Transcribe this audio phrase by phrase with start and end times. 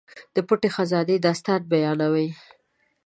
[0.35, 2.29] د پټې خزانې داستان بیانوي.